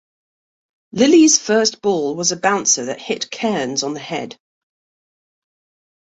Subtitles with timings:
[0.95, 4.35] Lillee's first ball was a bouncer that hit Cairns on the head.